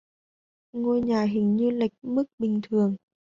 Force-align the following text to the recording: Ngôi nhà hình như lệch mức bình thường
Ngôi 0.75 1.01
nhà 1.01 1.23
hình 1.23 1.55
như 1.57 1.69
lệch 1.69 1.91
mức 2.01 2.23
bình 2.39 2.59
thường 2.63 2.95